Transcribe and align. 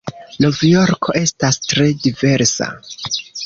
Novjorko 0.45 1.13
estas 1.21 1.61
tre 1.69 1.87
diversa. 2.09 2.75